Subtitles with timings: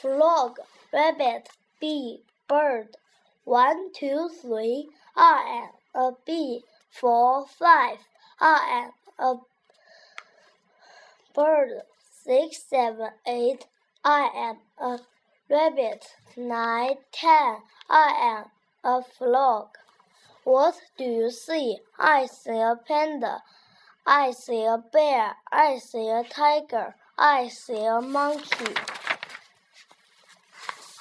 [0.00, 0.58] frog,
[0.92, 1.48] rabbit,
[1.80, 2.96] bee, bird.
[3.44, 4.88] One, two, three.
[5.16, 6.62] I am a bee.
[6.90, 7.98] Four, five.
[8.40, 9.40] I am a
[11.34, 11.82] bird.
[12.24, 13.66] Six, seven, eight.
[14.04, 15.00] I am a
[15.50, 16.06] rabbit.
[16.36, 17.56] Nine, ten.
[17.90, 18.44] I am
[18.84, 19.68] a frog.
[20.44, 21.78] What do you see?
[21.98, 23.42] I see a panda.
[24.06, 25.34] I see a bear.
[25.50, 26.94] I see a tiger.
[27.18, 28.74] I see a monkey.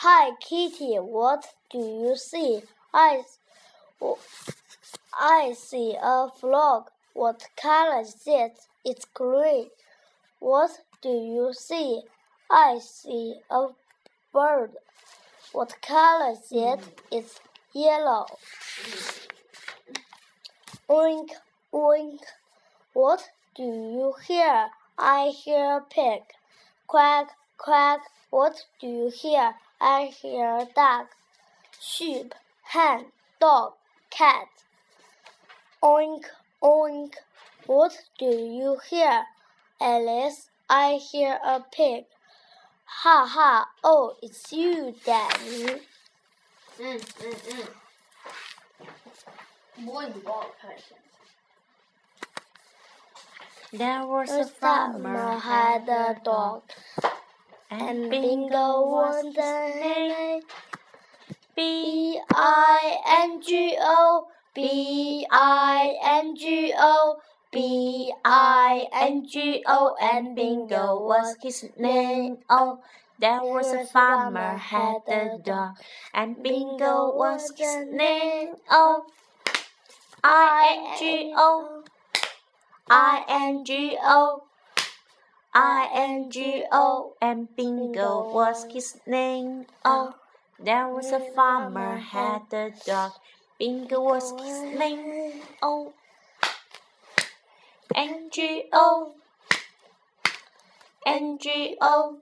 [0.02, 0.98] Hi, Kitty.
[0.98, 2.62] What do you see?
[2.94, 3.24] I,
[5.12, 6.92] I see a frog.
[7.16, 8.60] What color is it?
[8.86, 9.72] It's green.
[10.40, 10.70] What
[11.02, 12.04] do you see?
[12.48, 13.70] I see a
[14.32, 14.73] bird.
[15.52, 16.80] What color is it?
[17.12, 17.40] It's
[17.73, 18.28] yellow.
[20.88, 21.30] Oink,
[21.73, 22.20] oink.
[22.94, 24.68] What do you hear?
[24.95, 26.22] I hear a pig.
[26.86, 28.02] Quack, quack.
[28.30, 29.56] What do you hear?
[29.80, 31.12] I hear duck,
[31.80, 32.33] sheep,
[32.64, 33.06] hen,
[33.39, 33.73] dog,
[34.09, 34.47] cat.
[35.84, 36.25] Oink,
[36.64, 37.14] oink,
[37.66, 39.23] what do you hear?
[39.80, 42.06] Alice, I hear a pig.
[42.86, 45.81] Ha ha, oh, it's you, Daddy.
[46.80, 47.67] Mm, mm, mm.
[53.73, 56.64] There was a farmer had a dog
[57.70, 60.42] and Bingo was the name.
[61.56, 67.18] B I N G O, B I N G O,
[67.52, 72.38] B I N G O, and Bingo was his name.
[72.50, 72.80] Oh,
[73.20, 75.78] there was a farmer had a dog,
[76.14, 78.56] and Bingo was his name.
[78.70, 79.06] Oh,
[80.24, 81.84] I N G O,
[82.90, 84.47] I N G O,
[85.59, 89.66] I N G O, and Bingo was his name.
[89.83, 90.13] Oh,
[90.59, 93.13] there was a farmer had a dog,
[93.58, 95.41] Bingo was his name.
[95.63, 95.94] Oh,
[97.96, 99.16] N G O,
[101.07, 102.19] N G O.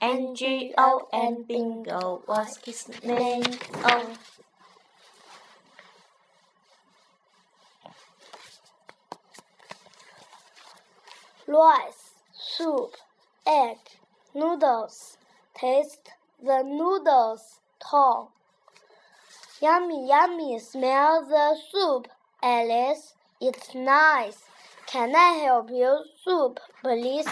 [0.00, 3.44] N G O and Bingo was his name.
[3.84, 4.12] Oh,
[11.46, 12.96] rice, soup,
[13.46, 13.78] egg,
[14.34, 15.16] noodles.
[15.54, 16.10] Taste
[16.42, 18.28] the noodles, Tom.
[19.60, 22.08] Yummy, yummy, smell the soup,
[22.42, 23.14] Alice.
[23.40, 24.38] It's nice.
[24.86, 26.04] Can I help you?
[26.22, 27.26] Soup, please.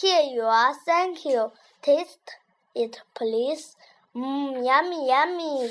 [0.00, 1.52] Here you are, thank you.
[1.82, 2.32] Taste
[2.74, 3.76] it, please.
[4.14, 5.70] Mmm, yummy, yummy.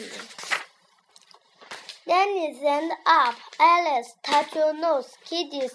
[2.08, 3.36] Danny stand up.
[3.60, 5.18] Alice, touch your nose.
[5.26, 5.68] Kitty,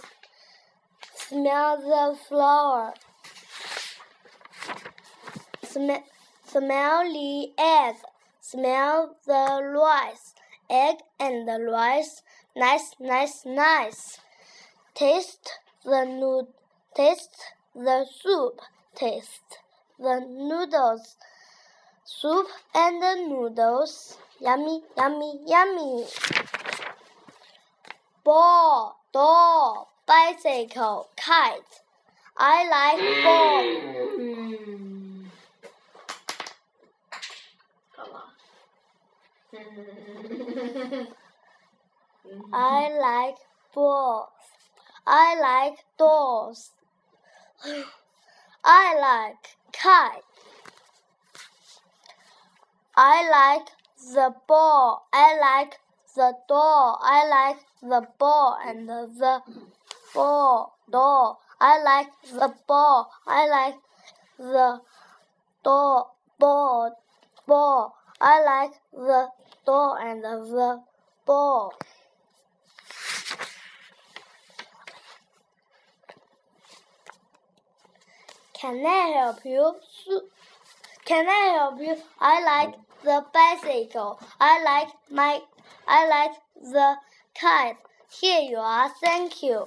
[1.31, 2.93] smell the flower.
[5.63, 6.05] Sm-
[6.45, 7.95] smell the egg.
[8.41, 10.35] Smell the rice.
[10.69, 12.23] Egg and the rice.
[12.57, 14.19] Nice, nice, nice.
[14.95, 16.49] Taste the nood.
[16.97, 18.61] Taste the soup.
[18.97, 19.59] Taste
[20.01, 21.17] the noodles.
[22.05, 24.19] Soup and the noodles.
[24.41, 26.07] Yummy, yummy, yummy.
[28.25, 31.83] Ball, doll, bicycle, kite.
[32.37, 33.63] I like ball.
[34.19, 35.31] Mm.
[37.97, 38.35] 好吧。
[42.53, 43.39] I like
[43.73, 44.29] balls.
[45.07, 46.73] I like dolls.
[48.65, 50.25] I like kite.
[52.97, 53.69] I like
[54.15, 55.07] the ball.
[55.13, 55.79] I like
[56.17, 56.99] the doll.
[57.01, 59.43] I like the ball and the
[60.15, 61.41] ball doll.
[61.61, 63.11] I like the ball.
[63.27, 63.75] I like
[64.39, 64.81] the
[65.63, 66.07] door,
[66.39, 66.97] ball
[67.47, 67.95] ball.
[68.21, 69.29] I like the
[69.67, 70.83] door and the
[71.27, 71.75] ball.
[78.55, 79.75] Can I help you?
[81.05, 81.97] Can I help you?
[82.21, 84.21] I like the bicycle.
[84.39, 85.41] I like my
[85.89, 86.33] I like
[86.63, 86.97] the
[87.35, 87.77] kite.
[88.21, 89.67] Here you are, thank you.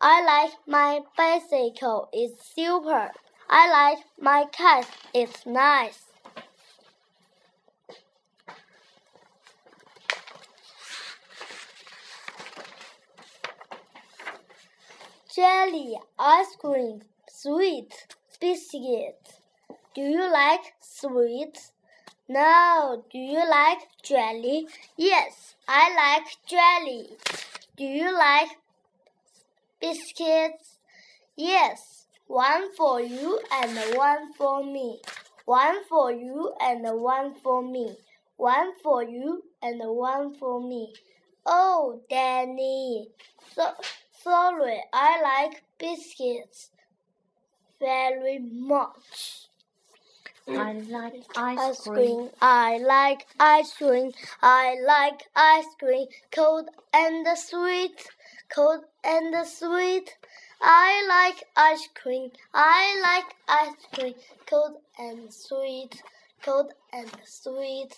[0.00, 3.10] I like my bicycle, it's super.
[3.50, 6.04] I like my cat, it's nice.
[15.34, 18.06] Jelly, ice cream, sweet,
[18.40, 19.34] biscuit.
[19.94, 21.72] Do you like sweets?
[22.28, 23.02] No.
[23.10, 24.68] Do you like jelly?
[24.96, 27.16] Yes, I like jelly.
[27.76, 28.50] Do you like
[29.80, 30.78] biscuits?
[31.36, 35.00] Yes, one for you and one for me.
[35.44, 37.96] One for you and one for me.
[38.36, 40.94] One for you and one for me.
[41.46, 43.08] Oh, Danny.
[43.54, 43.72] So,
[44.22, 46.70] sorry, I like biscuits
[47.80, 49.48] very much.
[50.48, 52.30] I like ice cream.
[52.40, 54.12] I like ice cream.
[54.42, 56.06] I like ice cream.
[56.30, 58.08] Cold and sweet.
[58.54, 60.16] Cold and sweet.
[60.60, 62.30] I like ice cream.
[62.54, 64.14] I like ice cream.
[64.46, 66.02] Cold and sweet.
[66.42, 67.96] Cold and sweet.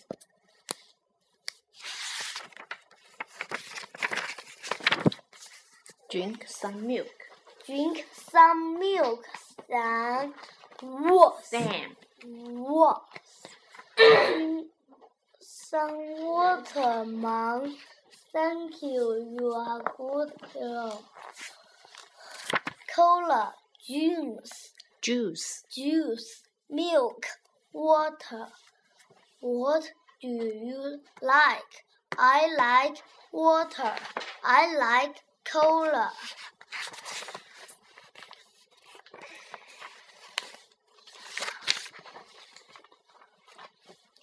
[6.10, 7.06] Drink some milk.
[7.66, 9.24] Drink some milk.
[9.68, 10.34] Then
[10.80, 11.44] what?
[11.44, 11.96] Sam.
[12.24, 13.02] What?
[15.40, 17.76] Some water, Mom.
[18.32, 19.36] Thank you.
[19.38, 21.02] You are good girl.
[22.94, 23.54] Cola,
[23.86, 25.64] juice, Juice.
[25.74, 27.26] juice, milk,
[27.72, 28.46] water.
[29.40, 29.90] What
[30.22, 31.84] do you like?
[32.18, 32.98] I like
[33.32, 33.94] water.
[34.44, 36.12] I like cola.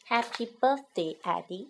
[0.06, 1.68] Happy birthday, Eddie.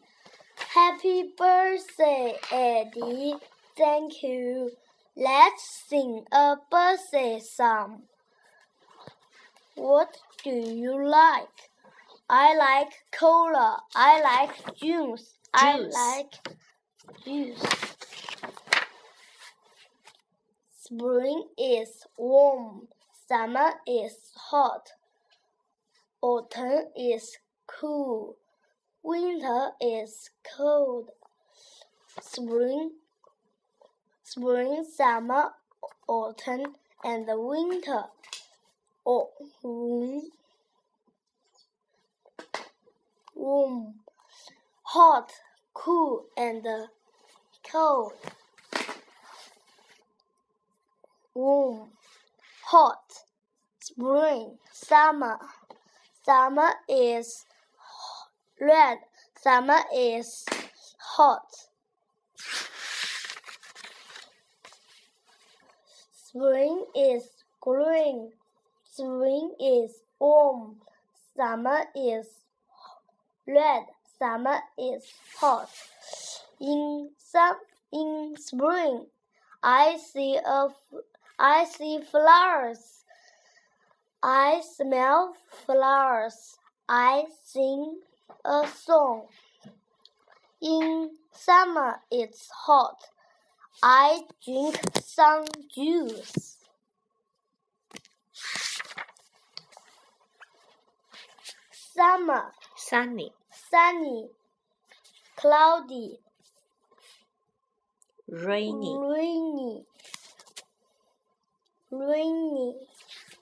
[0.78, 3.34] Happy birthday, Eddie.
[3.76, 4.70] Thank you.
[5.16, 8.04] Let's sing a birthday song.
[9.74, 11.58] What do you like?
[12.30, 13.80] I like cola.
[13.96, 15.34] I like juice.
[15.52, 16.34] I like
[17.26, 17.66] juice.
[20.80, 22.88] Spring is warm.
[23.28, 24.92] Summer is hot.
[26.22, 27.36] Autumn is
[27.66, 28.38] cool.
[29.04, 31.10] Winter is cold.
[32.20, 32.92] Spring,
[34.24, 35.52] spring, summer,
[36.08, 38.04] autumn, and the winter.
[39.06, 39.30] Oh,
[39.64, 40.24] warm,
[43.36, 43.94] warm,
[44.84, 45.32] hot,
[45.74, 46.66] cool, and
[47.72, 48.14] cold.
[51.34, 51.90] Warm,
[52.64, 53.14] hot,
[53.80, 55.38] spring, summer.
[56.26, 57.46] Summer is
[58.60, 59.00] red.
[59.40, 60.46] Summer is
[60.98, 61.68] hot.
[66.12, 67.24] Spring is
[67.62, 68.32] green.
[68.84, 70.78] Spring is warm.
[71.36, 72.28] Summer is
[73.48, 73.84] red.
[74.20, 75.04] Summer is
[75.40, 75.70] hot.
[76.60, 77.58] In some
[77.94, 79.06] in spring,
[79.62, 80.70] I see a
[81.40, 83.04] I see flowers.
[84.24, 86.58] I smell flowers.
[86.90, 88.00] I sing
[88.48, 89.28] a song.
[90.62, 92.98] In summer it's hot.
[93.84, 95.46] I drink some
[95.76, 96.56] juice.
[101.72, 103.34] Summer, Sunny.
[103.70, 104.30] sunny,
[105.36, 106.20] cloudy,
[108.30, 108.98] Rainy.
[109.00, 109.86] rainy,
[111.92, 112.76] rainy,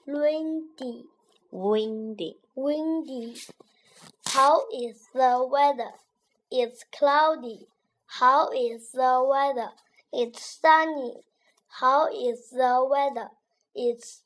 [0.06, 1.04] windy,
[1.52, 2.36] Windy.
[2.54, 3.34] windy.
[4.26, 5.90] How is the weather?
[6.50, 7.68] It's cloudy.
[8.06, 9.70] How is the weather?
[10.12, 11.14] It's sunny.
[11.68, 13.28] How is the weather?
[13.74, 14.22] It's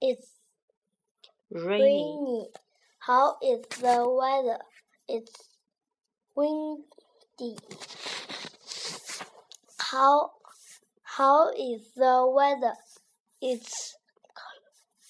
[0.00, 0.28] it's
[1.50, 1.78] Rainy.
[1.82, 2.48] rainy.
[2.98, 4.58] How is the weather?
[5.08, 5.48] It's
[6.36, 7.56] windy.
[9.78, 10.32] How
[11.02, 12.74] how is the weather?
[13.40, 13.96] It's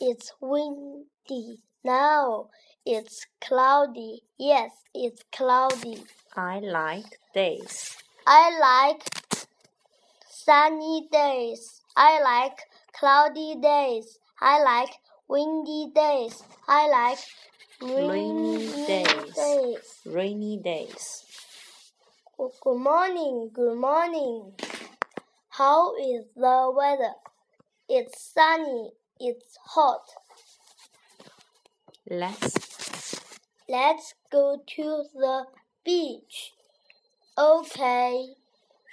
[0.01, 1.59] it's windy.
[1.85, 2.51] No,
[2.87, 4.23] it's cloudy.
[4.39, 6.05] Yes, it's cloudy.
[6.37, 7.97] I like days.
[8.27, 9.03] I like
[10.29, 11.83] sunny days.
[11.97, 12.59] I like
[12.99, 14.19] cloudy days.
[14.41, 14.91] I like
[15.29, 16.43] windy days.
[16.69, 17.19] I like
[17.83, 19.35] Rainy rainy days.
[19.35, 20.01] days.
[20.07, 21.25] Rainy days.
[22.37, 23.51] Good good morning.
[23.53, 24.53] Good morning.
[25.51, 27.15] How is the weather?
[27.89, 28.93] It's sunny.
[29.19, 30.03] It's hot.
[32.12, 33.21] Let's
[33.69, 35.45] Let's go to the
[35.85, 36.55] beach.
[37.38, 38.35] Okay.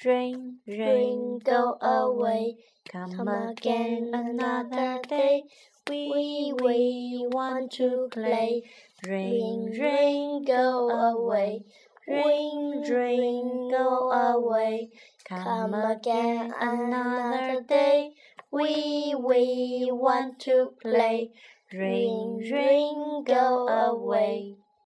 [0.06, 2.58] rain, Rain, go away.
[2.88, 5.42] Come Come again another day.
[5.90, 8.62] We, we want to play.
[9.08, 11.66] Rain, rain, go away.
[12.08, 14.92] Rain, rain, go away.
[15.28, 18.12] Come again another day.
[18.52, 21.32] We, we want to play.
[21.72, 24.57] Rain, ring, go away.